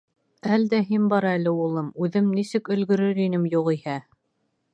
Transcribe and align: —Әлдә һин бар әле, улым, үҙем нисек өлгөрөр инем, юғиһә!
—Әлдә 0.55 0.77
һин 0.87 1.03
бар 1.11 1.27
әле, 1.31 1.53
улым, 1.65 1.91
үҙем 2.07 2.33
нисек 2.41 2.73
өлгөрөр 2.77 3.23
инем, 3.27 3.47
юғиһә! 3.61 4.01